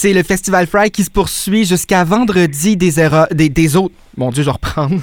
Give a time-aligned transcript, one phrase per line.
[0.00, 2.92] c'est le Festival Fry qui se poursuit jusqu'à vendredi des,
[3.32, 3.94] des, des autres.
[4.16, 4.98] Mon Dieu, je vais reprendre.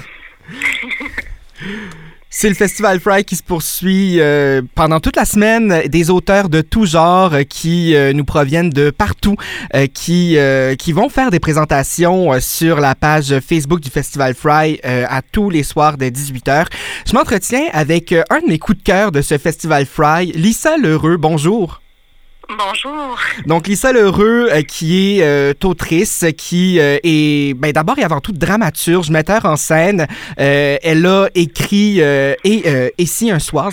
[2.30, 5.82] C'est le Festival Fry qui se poursuit euh, pendant toute la semaine.
[5.86, 9.36] Des auteurs de tout genre euh, qui euh, nous proviennent de partout,
[9.94, 10.36] qui,
[10.78, 15.62] qui vont faire des présentations sur la page Facebook du Festival Fry à tous les
[15.62, 16.66] soirs dès 18h.
[17.06, 21.16] Je m'entretiens avec un de mes coups de cœur de ce Festival Fry, Lisa Lheureux.
[21.16, 21.80] Bonjour.
[22.56, 23.18] Bonjour.
[23.44, 28.20] Donc Lisa Lheureux, euh, qui est euh, autrice, qui euh, est ben, d'abord et avant
[28.20, 30.06] tout dramaturge, metteur en scène.
[30.38, 33.70] elle a écrit et, Ici un soir,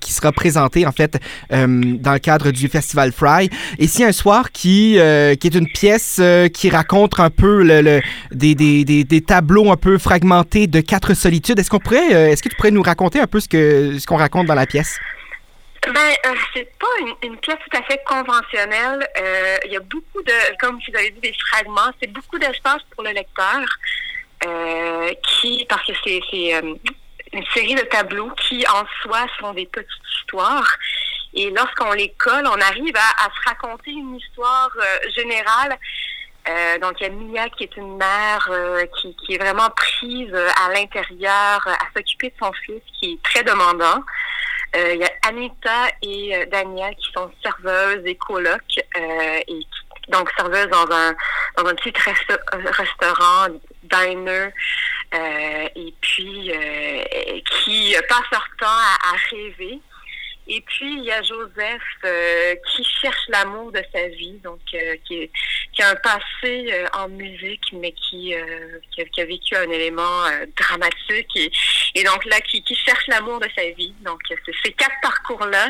[0.00, 1.18] qui sera présenté en fait
[1.50, 3.48] dans le cadre du Festival Fry.
[3.78, 4.98] Ici un soir, qui,
[5.40, 6.20] qui est une pièce
[6.52, 8.00] qui raconte un peu le,
[8.32, 11.58] des, des, des, des, tableaux un peu fragmentés de quatre solitudes.
[11.60, 14.16] Est-ce qu'on pourrait, est-ce que tu pourrais nous raconter un peu ce que ce qu'on
[14.16, 14.98] raconte dans la pièce?
[15.86, 19.08] Ben, euh, c'est pas une, une, pièce tout à fait conventionnelle.
[19.20, 21.92] Euh, il y a beaucoup de, comme vous avez dit, des fragments.
[22.00, 23.60] C'est beaucoup d'espace pour le lecteur,
[24.46, 26.52] euh, qui, parce que c'est,
[27.32, 30.68] une série de tableaux qui, en soi, sont des petites histoires.
[31.34, 34.70] Et lorsqu'on les colle, on arrive à, se raconter une histoire
[35.14, 35.76] générale.
[36.80, 38.50] donc, il y a Mia qui est une mère
[38.96, 43.44] qui, qui est vraiment prise à l'intérieur à s'occuper de son fils qui est très
[43.44, 44.02] demandant.
[44.74, 48.60] Euh, il y a Anita et euh, Daniel qui sont serveuses et colocs
[48.96, 49.60] euh, et
[50.08, 51.14] donc serveuses dans un
[51.56, 51.92] dans un petit
[52.54, 53.46] restaurant
[53.82, 54.48] diner
[55.74, 56.52] et puis
[57.44, 59.80] qui passent leur temps à, à rêver.
[60.48, 64.94] Et puis, il y a Joseph euh, qui cherche l'amour de sa vie, donc euh,
[65.04, 65.28] qui,
[65.72, 68.32] qui, a un passé euh, en musique, mais qui,
[68.92, 70.22] qui a, qui, a, vécu un élément
[70.56, 71.50] dramatique et,
[71.98, 73.94] et, donc là, qui, cherche l'amour de sa vie.
[74.00, 75.68] Donc, c'est ces quatre parcours-là.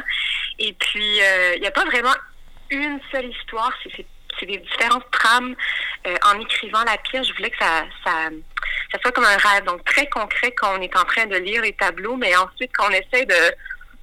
[0.58, 1.18] Et puis,
[1.54, 2.14] il n'y a pas vraiment
[2.70, 3.72] une seule histoire,
[4.38, 5.54] c'est des différentes trames.
[6.24, 7.84] en écrivant la pièce, je voulais que ça,
[9.00, 11.72] soit comme un rêve, donc très concret quand on est en train de lire les
[11.72, 13.26] tableaux, mais ensuite quand on essaie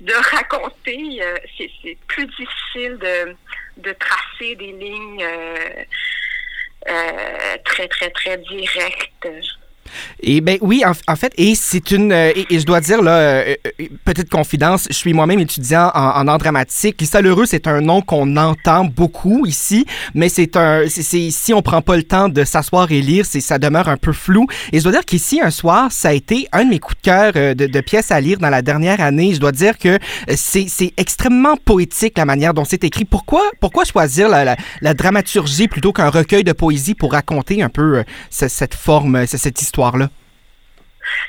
[0.03, 2.97] de raconter, euh, c'est plus difficile
[3.77, 5.83] de, tracer des lignes euh,
[6.89, 9.27] euh, très, très, très directes.
[10.25, 13.55] Et ben oui, en, fait, et c'est une, euh, et, je dois dire là, euh,
[13.81, 17.03] euh, petite confidence, je suis moi-même étudiant en, en art dramatique.
[17.21, 21.81] Lheureux, c'est un nom qu'on entend beaucoup ici, mais c'est un, c'est si on prend
[21.81, 24.47] pas le temps de s'asseoir et lire, c'est ça demeure un peu flou.
[24.71, 27.01] Et je dois dire qu'ici un soir, ça a été un de mes coups de
[27.01, 29.33] cœur de, de, pièces à lire dans la dernière année.
[29.33, 29.99] Je dois dire que
[30.35, 33.05] c'est, extrêmement poétique la manière dont c'est écrit.
[33.05, 37.69] Pourquoi, pourquoi choisir la, la, la dramaturgie plutôt qu'un recueil de poésie pour raconter un
[37.69, 39.92] peu cette forme, cette histoire?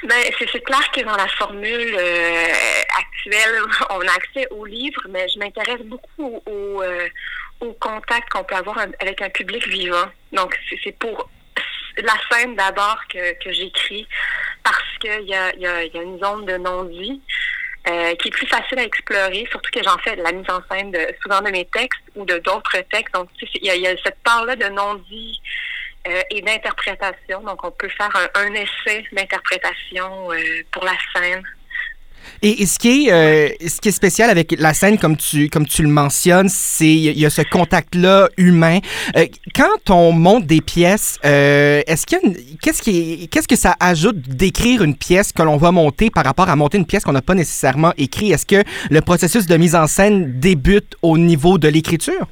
[0.04, 2.52] Ben, c'est clair que dans la formule euh,
[2.98, 7.08] actuelle, on a accès aux livres, mais je m'intéresse beaucoup au, euh,
[7.80, 10.06] contact qu'on peut avoir avec un public vivant.
[10.32, 11.30] Donc, c'est pour
[11.96, 14.06] la scène d'abord que, j'écris
[14.62, 17.20] parce qu'il y a, une zone de non-dit.
[17.86, 20.58] Euh, qui est plus facile à explorer, surtout que j'en fais de la mise en
[20.70, 23.12] scène de souvent de mes textes ou de d'autres textes.
[23.12, 25.38] Donc, il y, a cette part-là de non-dit
[26.06, 27.40] euh, et d'interprétation.
[27.40, 30.36] Donc, on peut faire un, essai d'interprétation euh,
[30.70, 31.42] pour la scène.
[32.42, 35.66] Et, ce qui est euh, ce qui est spécial avec la scène comme tu comme
[35.66, 38.80] tu le mentionnes, c'est il y a ce contact là humain.
[39.54, 45.32] quand on monte des pièces, est-ce qu'est-ce qui qu'est-ce que ça ajoute d'écrire une pièce
[45.32, 48.32] que l'on va monter par rapport à monter une pièce qu'on n'a pas nécessairement écrit
[48.32, 52.26] Est-ce que le processus de mise en scène débute au niveau de l'écriture?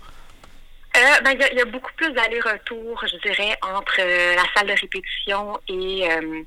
[0.97, 4.79] Euh, ben, il y, a beaucoup plus d'aller-retour, je dirais, entre euh, la salle de
[4.79, 6.43] répétition et, euh,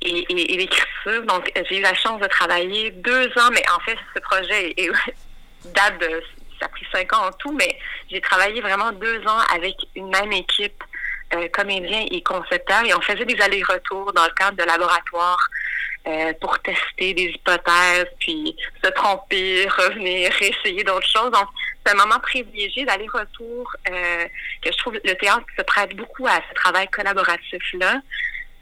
[0.00, 1.22] et, et, l'écriture.
[1.26, 4.90] Donc, j'ai eu la chance de travailler deux ans, mais en fait, ce projet est,
[5.66, 6.22] date de,
[6.58, 7.78] ça a pris cinq ans en tout, mais
[8.10, 10.82] j'ai travaillé vraiment deux ans avec une même équipe,
[11.34, 15.48] euh, comédien et concepteur, et on faisait des allers-retours dans le cadre de laboratoire
[16.06, 21.30] euh, pour tester des hypothèses, puis se tromper, revenir, essayer d'autres choses.
[21.30, 21.48] Donc,
[21.84, 24.24] c'est un moment privilégié d'aller-retour euh,
[24.62, 28.00] que je trouve le théâtre se prête beaucoup à ce travail collaboratif-là.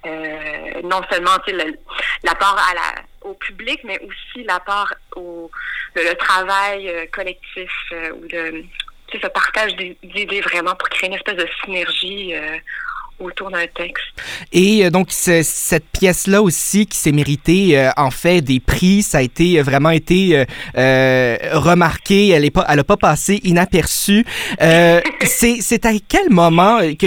[0.07, 5.51] Euh, non seulement à la, au public, mais aussi l'apport au
[5.95, 8.65] le, travail euh, collectif euh, ou le
[9.13, 12.33] ce partage d'idées vraiment pour créer une espèce de synergie
[13.21, 14.05] autour d'un texte.
[14.53, 19.19] Et euh, donc, cette pièce-là aussi qui s'est méritée, euh, en fait, des prix, ça
[19.19, 20.45] a été euh, vraiment été
[21.53, 24.25] remarqué, elle n'a pas, elle a pas passé inaperçue.
[25.23, 27.07] c'est à quel moment, que,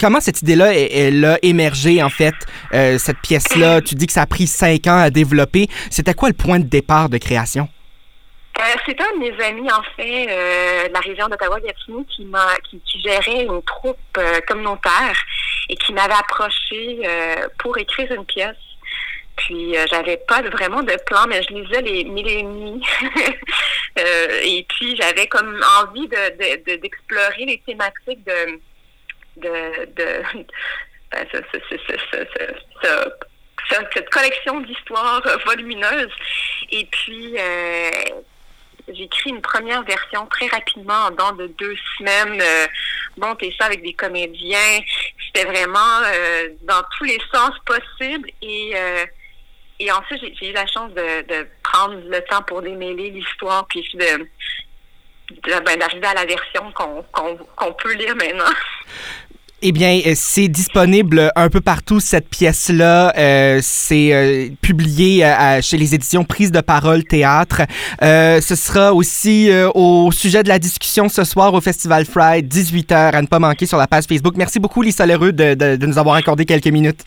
[0.00, 2.34] comment cette idée-là, elle, a émergé, en fait,
[2.72, 3.80] cette pièce-là?
[3.82, 5.68] Tu dis que ça a pris cinq ans à développer.
[5.90, 7.68] C'était quoi le point de départ de création?
[8.86, 12.80] c'est un de mes amis, en fait, euh, de la région d'Ottawa-Gatineau qui m'a qui,
[12.80, 15.16] qui, gérait une troupe euh, communautaire
[15.68, 18.56] et qui m'avait approché euh, pour écrire une pièce.
[19.36, 22.82] Puis euh, j'avais pas vraiment de plan, mais je lisais les mille et nuits.
[24.44, 28.60] et puis j'avais comme envie de, de, d'explorer les thématiques de
[29.36, 30.22] de, de
[31.12, 31.38] ben, ce,
[31.70, 33.10] ce, ce,
[33.94, 36.12] cette collection d'histoires volumineuses.
[36.70, 37.90] Et puis, euh,
[38.94, 42.66] j'ai écrit une première version très rapidement, en dans de deux semaines, euh,
[43.16, 44.80] monter ça avec des comédiens.
[45.26, 48.30] C'était vraiment euh, dans tous les sens possibles.
[48.42, 49.04] Et, euh,
[49.78, 53.86] et ensuite, j'ai eu la chance de, de, prendre le temps pour démêler l'histoire, puis
[53.94, 54.26] de,
[55.46, 57.02] ben, d'arriver à la version qu'on
[57.56, 58.52] qu'on peut lire maintenant.
[59.60, 63.12] Eh bien, euh, c'est disponible un peu partout, cette pièce-là.
[63.18, 67.62] Euh, c'est euh, publié euh, chez les éditions Prise de parole Théâtre.
[68.00, 73.20] ce sera aussi au sujet de la discussion ce soir au Festival Friday, 18h, à
[73.22, 74.34] ne pas manquer sur la page Facebook.
[74.36, 77.00] Merci beaucoup, Lisa Leroux, de, de, de nous avoir accordé quelques minutes.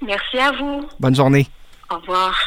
[0.00, 0.86] Merci à vous.
[0.98, 1.46] Bonne journée.
[1.90, 2.38] Au revoir.